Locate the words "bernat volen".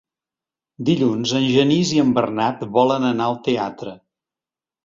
2.17-3.09